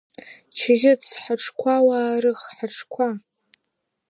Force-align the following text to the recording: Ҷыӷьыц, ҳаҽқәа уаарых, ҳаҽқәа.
Ҷыӷьыц, 0.57 1.03
ҳаҽқәа 1.23 1.75
уаарых, 1.87 2.39
ҳаҽқәа. 2.55 3.07